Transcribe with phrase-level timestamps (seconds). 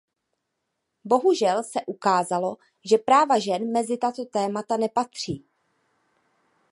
[1.05, 5.45] Bohužel se ukázalo, že práva žen mezi tato témata nepatří.